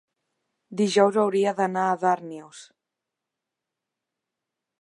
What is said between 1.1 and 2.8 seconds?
hauria d'anar a Darnius.